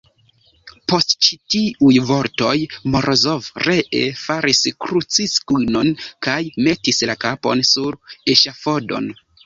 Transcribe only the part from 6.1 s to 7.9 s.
kaj metis la kapon